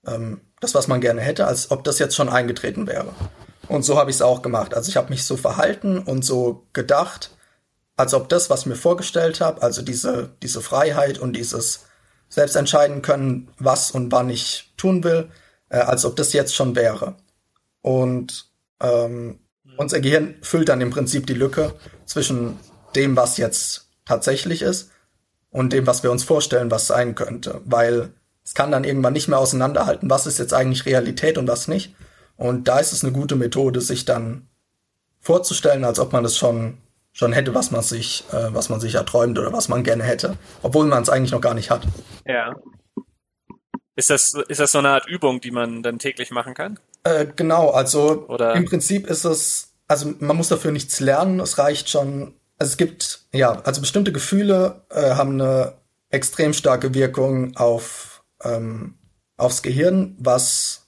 [0.07, 3.13] ähm, das, was man gerne hätte, als ob das jetzt schon eingetreten wäre.
[3.67, 4.73] Und so habe ich es auch gemacht.
[4.73, 7.31] Also ich habe mich so verhalten und so gedacht,
[7.95, 11.85] als ob das, was ich mir vorgestellt habe, also diese, diese Freiheit und dieses
[12.29, 15.29] selbst entscheiden können, was und wann ich tun will,
[15.69, 17.15] äh, als ob das jetzt schon wäre.
[17.81, 18.48] Und
[18.81, 19.39] ähm,
[19.77, 21.73] unser Gehirn füllt dann im Prinzip die Lücke
[22.05, 22.59] zwischen
[22.95, 24.91] dem, was jetzt tatsächlich ist
[25.51, 27.61] und dem, was wir uns vorstellen, was sein könnte.
[27.65, 28.11] Weil
[28.43, 31.95] es kann dann irgendwann nicht mehr auseinanderhalten, was ist jetzt eigentlich Realität und was nicht.
[32.35, 34.47] Und da ist es eine gute Methode, sich dann
[35.19, 36.77] vorzustellen, als ob man das schon
[37.11, 40.37] schon hätte, was man sich, äh, was man sich erträumt oder was man gerne hätte,
[40.61, 41.85] obwohl man es eigentlich noch gar nicht hat.
[42.25, 42.55] Ja.
[43.95, 46.79] Ist das, ist das so eine Art Übung, die man dann täglich machen kann?
[47.09, 48.55] Äh, genau, also oder?
[48.55, 52.77] im Prinzip ist es, also man muss dafür nichts lernen, es reicht schon, also es
[52.77, 55.73] gibt, ja, also bestimmte Gefühle äh, haben eine
[56.09, 58.95] extrem starke Wirkung auf ähm,
[59.37, 60.87] aufs Gehirn, was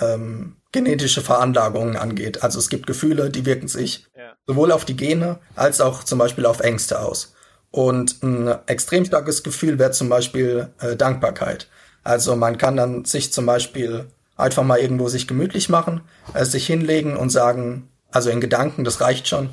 [0.00, 2.42] ähm, genetische Veranlagungen angeht.
[2.42, 4.32] Also es gibt Gefühle, die wirken sich ja.
[4.46, 7.34] sowohl auf die Gene als auch zum Beispiel auf Ängste aus.
[7.70, 11.68] Und ein extrem starkes Gefühl wäre zum Beispiel äh, Dankbarkeit.
[12.02, 14.06] Also man kann dann sich zum Beispiel
[14.40, 16.02] einfach mal irgendwo sich gemütlich machen,
[16.34, 19.50] äh, sich hinlegen und sagen, also in Gedanken, das reicht schon,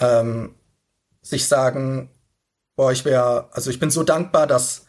[0.00, 0.54] ähm,
[1.22, 2.10] sich sagen,
[2.76, 4.86] boah, ich wäre, also ich bin so dankbar, dass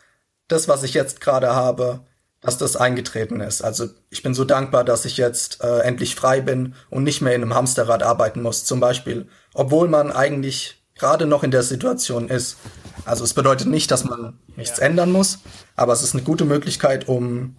[0.47, 2.01] das, was ich jetzt gerade habe,
[2.41, 3.61] dass das eingetreten ist.
[3.61, 7.35] Also ich bin so dankbar, dass ich jetzt äh, endlich frei bin und nicht mehr
[7.35, 12.29] in einem Hamsterrad arbeiten muss, zum Beispiel, obwohl man eigentlich gerade noch in der Situation
[12.29, 12.57] ist.
[13.05, 14.85] Also es bedeutet nicht, dass man nichts ja.
[14.85, 15.39] ändern muss,
[15.75, 17.57] aber es ist eine gute Möglichkeit, um,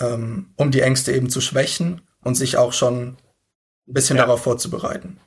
[0.00, 3.16] ähm, um die Ängste eben zu schwächen und sich auch schon
[3.88, 4.24] ein bisschen ja.
[4.24, 5.20] darauf vorzubereiten.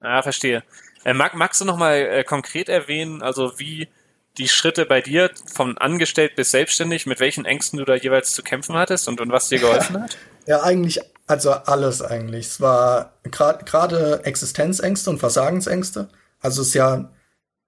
[0.00, 0.62] Ah, verstehe.
[1.04, 3.88] Äh, mag, magst du noch mal äh, konkret erwähnen, also wie
[4.38, 8.42] die Schritte bei dir von angestellt bis selbstständig, mit welchen Ängsten du da jeweils zu
[8.42, 10.16] kämpfen hattest und, und was dir geholfen hat?
[10.46, 12.46] Ja, eigentlich, also alles eigentlich.
[12.46, 16.08] Es war gerade Existenzängste und Versagensängste.
[16.40, 17.12] Also es ist ja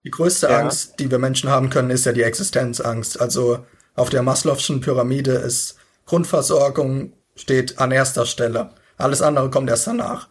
[0.04, 0.58] die größte ja.
[0.58, 3.20] Angst, die wir Menschen haben können, ist ja die Existenzangst.
[3.20, 5.76] Also auf der Maslow'schen Pyramide ist
[6.06, 8.70] Grundversorgung steht an erster Stelle.
[8.96, 10.28] Alles andere kommt erst danach.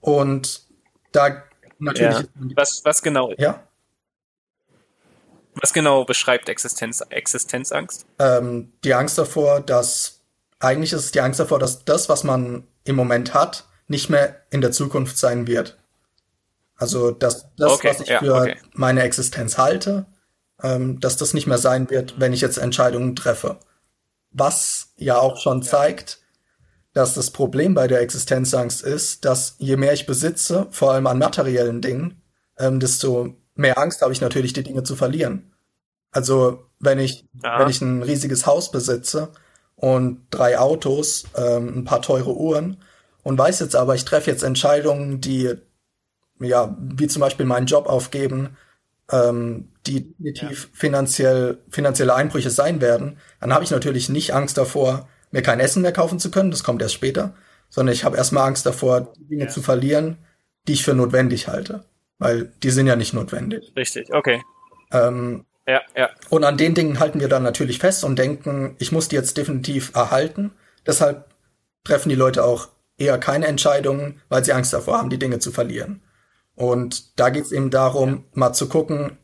[0.00, 0.62] Und
[1.12, 1.42] da
[1.78, 2.18] natürlich.
[2.18, 2.26] Ja.
[2.56, 3.32] Was, was genau?
[3.38, 3.66] Ja.
[5.54, 8.06] Was genau beschreibt Existenz, Existenzangst?
[8.18, 10.20] Ähm, die Angst davor, dass
[10.60, 14.36] eigentlich ist es die Angst davor, dass das, was man im Moment hat, nicht mehr
[14.50, 15.78] in der Zukunft sein wird.
[16.76, 18.56] Also dass das, okay, was ich ja, für okay.
[18.72, 20.06] meine Existenz halte,
[20.62, 23.58] ähm, dass das nicht mehr sein wird, wenn ich jetzt Entscheidungen treffe.
[24.30, 26.20] Was ja auch schon zeigt,
[26.92, 31.18] dass das Problem bei der Existenzangst ist, dass je mehr ich besitze, vor allem an
[31.18, 32.22] materiellen Dingen,
[32.58, 35.52] ähm, desto mehr Angst habe ich natürlich, die Dinge zu verlieren.
[36.10, 37.58] Also wenn ich, ja.
[37.58, 39.30] wenn ich ein riesiges Haus besitze
[39.76, 42.82] und drei Autos, ähm, ein paar teure Uhren
[43.22, 45.54] und weiß jetzt aber, ich treffe jetzt Entscheidungen, die
[46.40, 48.56] ja, wie zum Beispiel meinen Job aufgeben,
[49.10, 50.70] ähm, die definitiv ja.
[50.72, 55.82] finanziell, finanzielle Einbrüche sein werden, dann habe ich natürlich nicht Angst davor, mir kein Essen
[55.82, 57.34] mehr kaufen zu können, das kommt erst später,
[57.68, 59.50] sondern ich habe erstmal Angst davor, die Dinge ja.
[59.50, 60.18] zu verlieren,
[60.68, 61.84] die ich für notwendig halte
[62.22, 63.72] weil die sind ja nicht notwendig.
[63.76, 64.42] Richtig, okay.
[64.92, 66.10] Ähm, ja, ja.
[66.30, 69.36] Und an den Dingen halten wir dann natürlich fest und denken, ich muss die jetzt
[69.36, 70.52] definitiv erhalten.
[70.86, 71.26] Deshalb
[71.84, 75.50] treffen die Leute auch eher keine Entscheidungen, weil sie Angst davor haben, die Dinge zu
[75.50, 76.02] verlieren.
[76.54, 78.20] Und da geht es eben darum, ja.
[78.34, 79.18] mal zu gucken,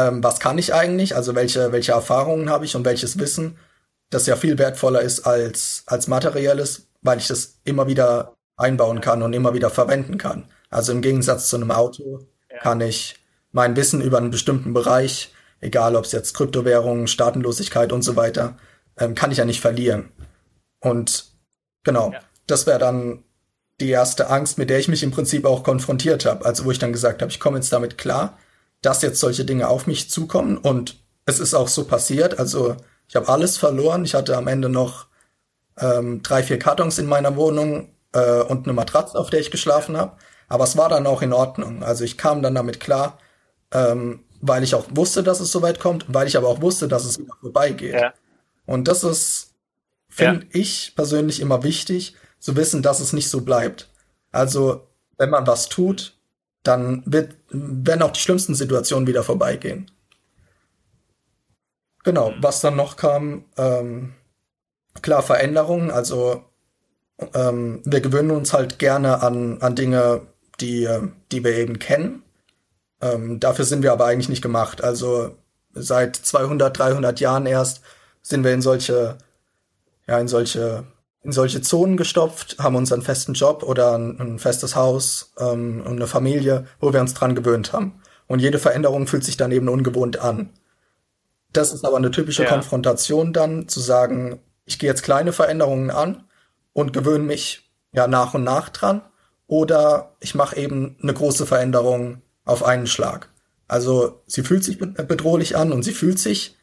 [0.00, 3.58] ähm, was kann ich eigentlich, also welche, welche Erfahrungen habe ich und welches Wissen,
[4.08, 9.22] das ja viel wertvoller ist als, als materielles, weil ich das immer wieder einbauen kann
[9.22, 10.46] und immer wieder verwenden kann.
[10.70, 12.58] Also im Gegensatz zu einem Auto ja.
[12.60, 13.16] kann ich
[13.52, 18.56] mein Wissen über einen bestimmten Bereich, egal ob es jetzt Kryptowährungen, Staatenlosigkeit und so weiter,
[18.96, 20.10] ähm, kann ich ja nicht verlieren.
[20.80, 21.26] Und
[21.84, 22.20] genau, ja.
[22.46, 23.24] das wäre dann
[23.80, 26.44] die erste Angst, mit der ich mich im Prinzip auch konfrontiert habe.
[26.44, 28.38] Also wo ich dann gesagt habe, ich komme jetzt damit klar,
[28.82, 30.56] dass jetzt solche Dinge auf mich zukommen.
[30.56, 32.38] Und es ist auch so passiert.
[32.38, 32.76] Also
[33.08, 34.04] ich habe alles verloren.
[34.04, 35.06] Ich hatte am Ende noch
[35.78, 39.96] ähm, drei, vier Kartons in meiner Wohnung äh, und eine Matratze, auf der ich geschlafen
[39.96, 40.16] habe.
[40.48, 41.82] Aber es war dann auch in Ordnung.
[41.82, 43.18] Also ich kam dann damit klar,
[43.72, 47.04] ähm, weil ich auch wusste, dass es soweit kommt, weil ich aber auch wusste, dass
[47.04, 47.94] es wieder vorbeigeht.
[47.94, 48.14] Ja.
[48.66, 49.54] Und das ist,
[50.08, 50.60] finde ja.
[50.60, 53.90] ich persönlich immer wichtig, zu wissen, dass es nicht so bleibt.
[54.32, 54.88] Also,
[55.18, 56.16] wenn man was tut,
[56.62, 59.90] dann wird, werden auch die schlimmsten Situationen wieder vorbeigehen.
[62.04, 64.14] Genau, was dann noch kam, ähm,
[65.02, 66.44] klar Veränderungen, also
[67.34, 70.22] ähm, wir gewöhnen uns halt gerne an, an Dinge,
[70.60, 70.88] die,
[71.32, 72.22] die wir eben kennen.
[73.00, 74.82] Ähm, dafür sind wir aber eigentlich nicht gemacht.
[74.82, 75.36] Also
[75.72, 77.82] seit 200, 300 Jahren erst
[78.22, 79.18] sind wir in solche,
[80.06, 80.84] ja, in solche,
[81.22, 85.96] in solche Zonen gestopft, haben unseren festen Job oder ein, ein festes Haus ähm, und
[85.96, 88.00] eine Familie, wo wir uns dran gewöhnt haben.
[88.26, 90.50] Und jede Veränderung fühlt sich dann eben ungewohnt an.
[91.52, 92.48] Das ist aber eine typische ja.
[92.48, 96.24] Konfrontation dann, zu sagen, ich gehe jetzt kleine Veränderungen an
[96.72, 99.02] und gewöhne mich ja nach und nach dran.
[99.46, 103.30] Oder ich mache eben eine große Veränderung auf einen Schlag.
[103.66, 106.56] Also sie fühlt sich bedrohlich an und sie fühlt sich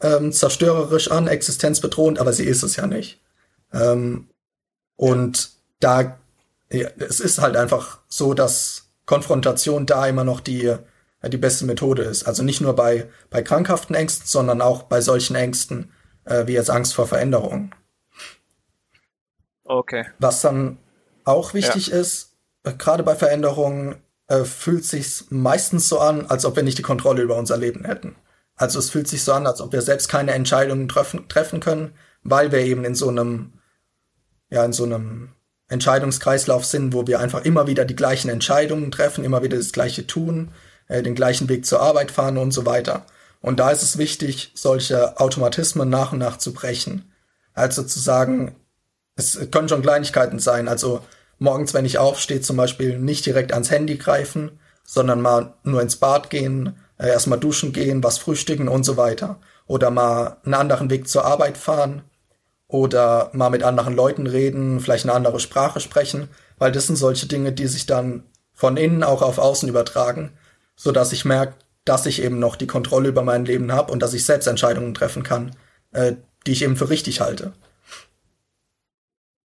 [0.00, 3.20] ähm, zerstörerisch an, existenzbedrohend, aber sie ist es ja nicht.
[3.72, 4.28] Ähm,
[4.96, 6.18] und da,
[6.70, 10.76] ja, es ist halt einfach so, dass Konfrontation da immer noch die,
[11.26, 12.24] die beste Methode ist.
[12.24, 15.90] Also nicht nur bei, bei krankhaften Ängsten, sondern auch bei solchen Ängsten
[16.24, 17.74] äh, wie jetzt Angst vor Veränderungen.
[19.64, 20.06] Okay.
[20.18, 20.78] Was dann
[21.24, 21.98] auch wichtig ja.
[21.98, 23.96] ist, äh, gerade bei Veränderungen
[24.28, 27.84] äh, fühlt sich meistens so an, als ob wir nicht die Kontrolle über unser Leben
[27.84, 28.16] hätten.
[28.54, 31.94] Also es fühlt sich so an, als ob wir selbst keine Entscheidungen treffen, treffen können,
[32.22, 33.54] weil wir eben in so einem,
[34.52, 35.30] ja, in so einem
[35.68, 40.06] Entscheidungskreislauf sind, wo wir einfach immer wieder die gleichen Entscheidungen treffen, immer wieder das Gleiche
[40.06, 40.50] tun,
[40.88, 43.06] äh, den gleichen Weg zur Arbeit fahren und so weiter.
[43.40, 47.10] Und da ist es wichtig, solche Automatismen nach und nach zu brechen.
[47.54, 48.54] Also zu sagen,
[49.16, 50.68] es können schon Kleinigkeiten sein.
[50.68, 51.00] Also
[51.38, 55.96] morgens, wenn ich aufstehe, zum Beispiel nicht direkt ans Handy greifen, sondern mal nur ins
[55.96, 59.40] Bad gehen, äh, erstmal duschen gehen, was frühstücken und so weiter.
[59.66, 62.02] Oder mal einen anderen Weg zur Arbeit fahren
[62.72, 67.26] oder mal mit anderen Leuten reden, vielleicht eine andere Sprache sprechen, weil das sind solche
[67.26, 70.32] Dinge, die sich dann von innen auch auf außen übertragen,
[70.74, 71.54] so dass ich merke,
[71.84, 74.94] dass ich eben noch die Kontrolle über mein Leben habe und dass ich selbst Entscheidungen
[74.94, 75.54] treffen kann,
[75.92, 76.14] äh,
[76.46, 77.52] die ich eben für richtig halte.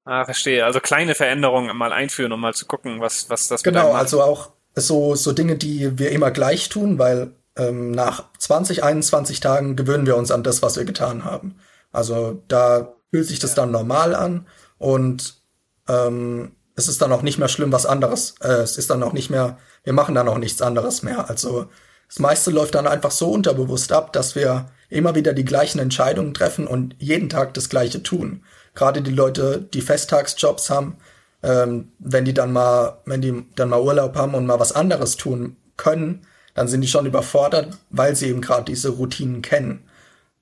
[0.05, 0.63] Ah, verstehe.
[0.63, 4.51] Also kleine Veränderungen mal einführen, um mal zu gucken, was, was das Genau, also auch
[4.73, 10.05] so, so Dinge, die wir immer gleich tun, weil ähm, nach 20, 21 Tagen gewöhnen
[10.05, 11.59] wir uns an das, was wir getan haben.
[11.91, 15.41] Also da fühlt sich das dann normal an und
[15.87, 18.35] ähm, es ist dann auch nicht mehr schlimm, was anderes.
[18.41, 21.29] Äh, es ist dann auch nicht mehr, wir machen dann auch nichts anderes mehr.
[21.29, 21.67] Also
[22.07, 26.33] das meiste läuft dann einfach so unterbewusst ab, dass wir immer wieder die gleichen Entscheidungen
[26.33, 28.43] treffen und jeden Tag das Gleiche tun
[28.77, 30.97] gerade die Leute, die Festtagsjobs haben,
[31.43, 35.17] ähm, wenn die dann mal, wenn die dann mal Urlaub haben und mal was anderes
[35.17, 39.83] tun können, dann sind die schon überfordert, weil sie eben gerade diese Routinen kennen.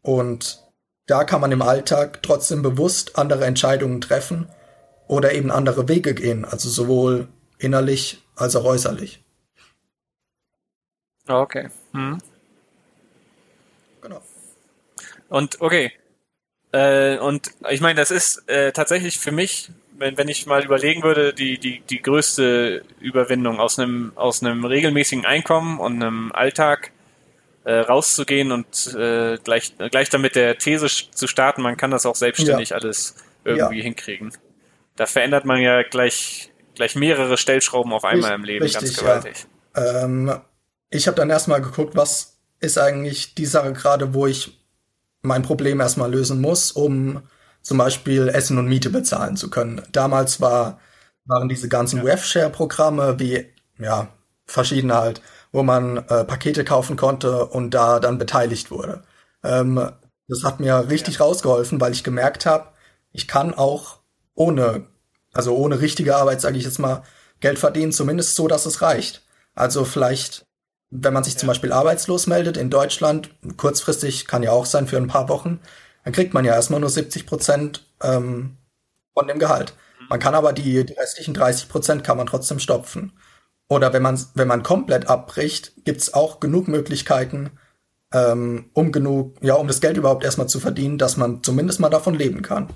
[0.01, 0.64] Und
[1.07, 4.49] da kann man im Alltag trotzdem bewusst andere Entscheidungen treffen
[5.07, 9.23] oder eben andere Wege gehen, also sowohl innerlich als auch äußerlich.
[11.27, 11.69] Okay.
[11.93, 12.19] Hm.
[14.01, 14.21] Genau.
[15.29, 15.91] Und okay,
[16.75, 21.03] äh, und ich meine, das ist äh, tatsächlich für mich, wenn, wenn ich mal überlegen
[21.03, 26.91] würde, die, die, die größte Überwindung aus einem, aus einem regelmäßigen Einkommen und einem Alltag
[27.65, 32.15] äh, rauszugehen und äh, gleich, gleich damit der These zu starten, man kann das auch
[32.15, 32.78] selbstständig ja.
[32.78, 33.84] alles irgendwie ja.
[33.84, 34.32] hinkriegen.
[34.95, 39.47] Da verändert man ja gleich, gleich mehrere Stellschrauben auf einmal Richtig, im Leben, ganz gewaltig.
[39.75, 40.04] Ja.
[40.04, 40.39] Ähm,
[40.89, 44.60] ich habe dann erstmal geguckt, was ist eigentlich die Sache gerade, wo ich
[45.21, 47.23] mein Problem erstmal lösen muss, um
[47.62, 49.82] zum Beispiel Essen und Miete bezahlen zu können.
[49.91, 50.80] Damals war,
[51.25, 52.06] waren diese ganzen ja.
[52.06, 53.45] Webshare-Programme wie,
[53.80, 54.10] ja,
[54.45, 55.21] verschiedene halt,
[55.55, 59.03] wo man äh, Pakete kaufen konnte und da dann beteiligt wurde.
[59.43, 59.89] Ähm,
[60.27, 61.25] das hat mir richtig ja.
[61.25, 62.67] rausgeholfen, weil ich gemerkt habe,
[63.11, 63.99] ich kann auch
[64.33, 64.87] ohne,
[65.33, 67.03] also ohne richtige Arbeit, sage ich jetzt mal,
[67.39, 69.23] Geld verdienen, zumindest so, dass es reicht.
[69.53, 70.45] Also vielleicht
[70.91, 71.39] wenn man sich ja.
[71.39, 75.59] zum Beispiel arbeitslos meldet in Deutschland, kurzfristig kann ja auch sein für ein paar Wochen,
[76.03, 78.57] dann kriegt man ja erstmal nur 70 Prozent ähm,
[79.13, 79.73] von dem Gehalt.
[79.99, 80.05] Mhm.
[80.09, 83.13] Man kann aber die, die restlichen 30 Prozent kann man trotzdem stopfen.
[83.67, 87.51] Oder wenn man, wenn man komplett abbricht, gibt's auch genug Möglichkeiten,
[88.13, 91.89] ähm, um genug, ja, um das Geld überhaupt erstmal zu verdienen, dass man zumindest mal
[91.89, 92.69] davon leben kann.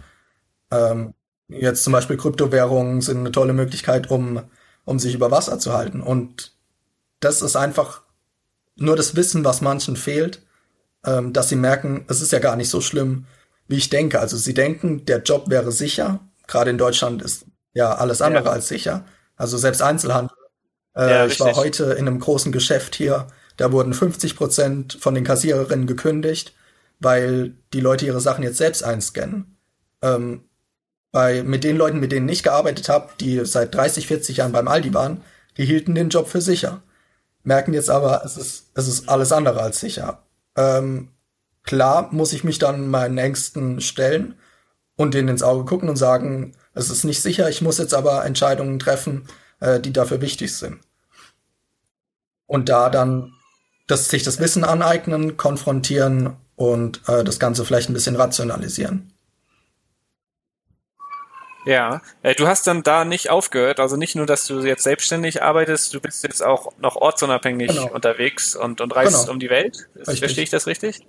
[0.71, 1.13] Ähm,
[1.47, 4.41] jetzt zum Beispiel Kryptowährungen sind eine tolle Möglichkeit, um,
[4.85, 6.01] um sich über Wasser zu halten.
[6.01, 6.53] Und
[7.19, 8.01] das ist einfach
[8.75, 10.41] nur das Wissen, was manchen fehlt,
[11.05, 13.25] ähm, dass sie merken, es ist ja gar nicht so schlimm,
[13.67, 14.19] wie ich denke.
[14.19, 16.19] Also sie denken, der Job wäre sicher.
[16.47, 18.51] Gerade in Deutschland ist ja alles andere ja.
[18.51, 19.05] als sicher.
[19.35, 20.35] Also selbst Einzelhandel.
[20.95, 25.15] Äh, ja, ich war heute in einem großen Geschäft hier, da wurden 50 Prozent von
[25.15, 26.53] den Kassiererinnen gekündigt.
[26.99, 29.57] weil die Leute ihre Sachen jetzt selbst einscannen.
[30.01, 30.43] Ähm,
[31.11, 34.67] bei, mit den Leuten, mit denen ich gearbeitet habe, die seit 30, 40 Jahren beim
[34.67, 35.23] Aldi waren,
[35.57, 36.83] die hielten den Job für sicher.
[37.43, 40.23] Merken jetzt aber, es ist, es ist alles andere als sicher.
[40.57, 41.09] Ähm,
[41.63, 44.35] klar muss ich mich dann meinen Ängsten stellen
[44.97, 48.25] und denen ins Auge gucken und sagen, es ist nicht sicher, ich muss jetzt aber
[48.25, 49.25] Entscheidungen treffen,
[49.59, 50.79] äh, die dafür wichtig sind.
[52.45, 53.33] Und da dann
[53.87, 59.13] das, sich das Wissen aneignen, konfrontieren und äh, das Ganze vielleicht ein bisschen rationalisieren.
[61.65, 65.43] Ja, äh, du hast dann da nicht aufgehört, also nicht nur, dass du jetzt selbstständig
[65.43, 67.91] arbeitest, du bist jetzt auch noch ortsunabhängig genau.
[67.91, 69.33] unterwegs und, und reist genau.
[69.33, 69.87] um die Welt.
[69.95, 70.19] Richtig.
[70.19, 71.05] Verstehe ich das richtig?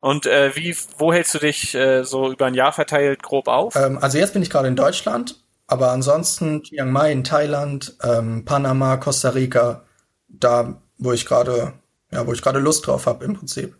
[0.00, 3.76] Und äh, wie, wo hältst du dich äh, so über ein Jahr verteilt grob auf?
[3.76, 5.36] Ähm, also jetzt bin ich gerade in Deutschland,
[5.70, 9.84] aber ansonsten Chiang Mai in Thailand, ähm, Panama, Costa Rica,
[10.26, 11.74] da wo ich gerade,
[12.10, 13.76] ja, wo ich gerade Lust drauf habe im Prinzip.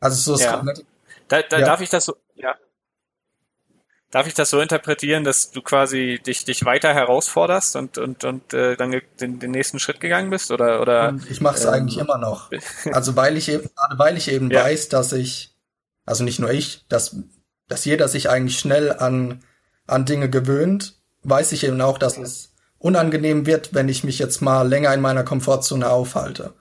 [0.00, 0.60] Also so ja.
[1.28, 1.64] da, da ja.
[1.64, 2.56] darf ich das so, ja.
[4.10, 8.52] Darf ich das so interpretieren, dass du quasi dich, dich weiter herausforderst und, und, und
[8.52, 10.50] äh, dann den, den nächsten Schritt gegangen bist?
[10.50, 12.50] Oder, oder, ich mache es ähm, eigentlich immer noch.
[12.92, 14.64] Also weil ich eben, gerade weil ich eben ja.
[14.64, 15.56] weiß, dass ich,
[16.04, 17.16] also nicht nur ich, dass,
[17.68, 19.44] dass jeder sich eigentlich schnell an,
[19.92, 24.42] an Dinge gewöhnt, weiß ich eben auch, dass es unangenehm wird, wenn ich mich jetzt
[24.42, 26.54] mal länger in meiner Komfortzone aufhalte.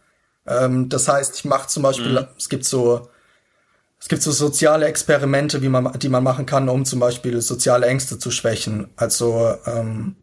[0.45, 2.27] Ähm, das heißt, ich mache zum Beispiel, mhm.
[2.37, 3.09] es gibt so
[4.01, 7.85] es gibt so soziale Experimente, wie man, die man machen kann, um zum Beispiel soziale
[7.85, 8.89] Ängste zu schwächen.
[8.95, 10.15] Also ähm,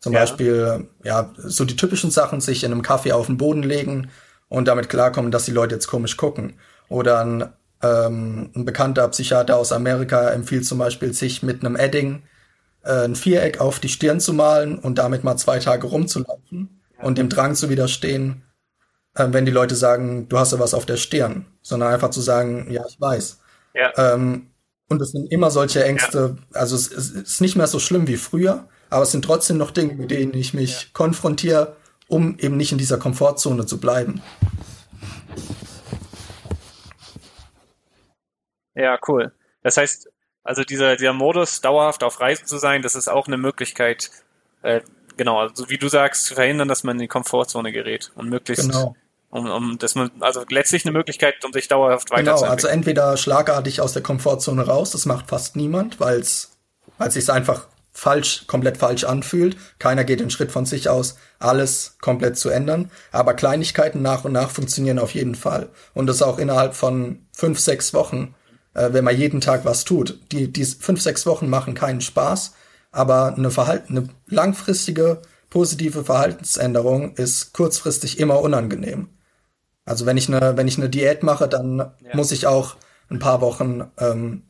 [0.00, 0.20] zum ja.
[0.20, 4.10] Beispiel, ja, so die typischen Sachen, sich in einem Kaffee auf den Boden legen
[4.48, 6.58] und damit klarkommen, dass die Leute jetzt komisch gucken.
[6.90, 7.48] Oder ein,
[7.82, 12.22] ähm, ein bekannter Psychiater aus Amerika empfiehlt zum Beispiel, sich mit einem Edding
[12.86, 17.04] äh, ein Viereck auf die Stirn zu malen und damit mal zwei Tage rumzulaufen ja.
[17.04, 18.44] und dem Drang zu widerstehen,
[19.14, 22.20] äh, wenn die Leute sagen, du hast ja was auf der Stirn, sondern einfach zu
[22.20, 23.40] sagen, ja, ich weiß.
[23.74, 23.92] Ja.
[23.96, 24.50] Ähm,
[24.88, 26.58] und es sind immer solche Ängste, ja.
[26.58, 29.72] also es, es, ist nicht mehr so schlimm wie früher, aber es sind trotzdem noch
[29.72, 30.88] Dinge, mit denen ich mich ja.
[30.92, 31.76] konfrontiere,
[32.08, 34.22] um eben nicht in dieser Komfortzone zu bleiben.
[38.74, 39.32] Ja, cool.
[39.62, 40.08] Das heißt,
[40.46, 44.10] also dieser, dieser Modus, dauerhaft auf Reisen zu sein, das ist auch eine Möglichkeit,
[44.62, 44.80] äh,
[45.16, 48.70] genau, also wie du sagst, zu verhindern, dass man in die Komfortzone gerät und möglichst
[48.70, 48.96] genau.
[49.28, 52.42] Um, um dass man, also letztlich eine Möglichkeit, um sich dauerhaft weiterzuentwickeln.
[52.42, 56.56] Genau, also entweder schlagartig aus der Komfortzone raus, das macht fast niemand, weil es
[56.98, 59.56] weil sich einfach falsch, komplett falsch anfühlt.
[59.78, 62.90] Keiner geht den Schritt von sich aus, alles komplett zu ändern.
[63.10, 65.70] Aber Kleinigkeiten nach und nach funktionieren auf jeden Fall.
[65.94, 68.34] Und das auch innerhalb von fünf, sechs Wochen,
[68.76, 70.20] äh, wenn man jeden Tag was tut.
[70.30, 72.54] Die, die fünf, sechs Wochen machen keinen Spaß,
[72.92, 79.08] aber eine, Verhalten, eine langfristige positive Verhaltensänderung ist kurzfristig immer unangenehm.
[79.84, 82.14] Also wenn ich eine, wenn ich eine Diät mache, dann ja.
[82.14, 82.76] muss ich auch
[83.08, 84.42] ein paar Wochen ähm,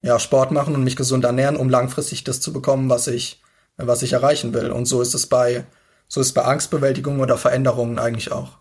[0.00, 3.40] ja, Sport machen und mich gesund ernähren, um langfristig das zu bekommen, was ich,
[3.76, 4.70] was ich erreichen will.
[4.70, 5.64] Und so ist es bei,
[6.08, 8.58] so ist es bei Angstbewältigung oder Veränderungen eigentlich auch.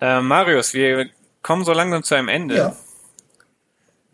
[0.00, 1.10] Äh, Marius, wir
[1.46, 2.56] kommen so langsam zu einem Ende.
[2.56, 2.76] Ja.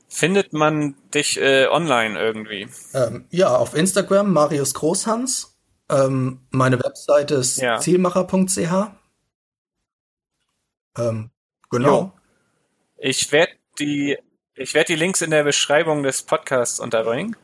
[0.07, 2.69] Findet man dich äh, online irgendwie?
[2.93, 5.57] Ähm, ja, auf Instagram Marius Großhans
[5.89, 7.79] ähm, meine Webseite ist ja.
[7.79, 8.91] zielmacher.ch.
[10.99, 11.31] Ähm,
[11.71, 12.01] genau.
[12.01, 12.13] Jo.
[12.99, 14.19] Ich werde die,
[14.55, 17.35] ich werde die Links in der Beschreibung des Podcasts unterbringen.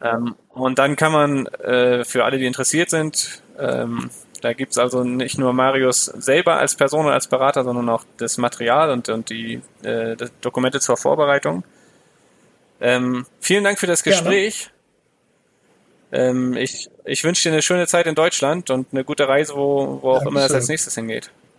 [0.00, 4.08] Ähm, und dann kann man äh, für alle, die interessiert sind, ähm,
[4.42, 8.38] da gibt's also nicht nur Marius selber als Person und als Berater, sondern auch das
[8.38, 11.64] Material und, und die äh, Dokumente zur Vorbereitung.
[12.80, 14.70] Ähm, vielen Dank für das Gespräch.
[16.10, 20.00] Ähm, ich ich wünsche dir eine schöne Zeit in Deutschland und eine gute Reise, wo,
[20.02, 21.30] wo auch immer es als nächstes hingeht.